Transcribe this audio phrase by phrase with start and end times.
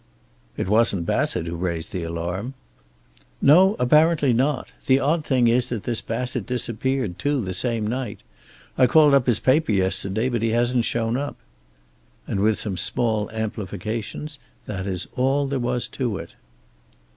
[0.57, 2.55] "It wasn't Bassett who raised the alarm?"
[3.39, 4.71] "No, apparently not.
[4.87, 8.21] The odd thing is that this Bassett disappeared, too, the same night.
[8.79, 11.37] I called up his paper yesterday, but he hasn't shown up."
[12.25, 16.33] And with some small amplifications, that is all there was to it.